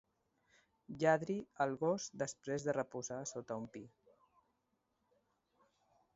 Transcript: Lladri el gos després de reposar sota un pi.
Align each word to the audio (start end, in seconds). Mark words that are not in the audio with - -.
Lladri 1.03 1.35
el 1.65 1.75
gos 1.83 2.07
després 2.23 2.65
de 2.69 2.75
reposar 2.79 3.21
sota 3.35 3.59
un 3.65 3.69
pi. 3.77 3.87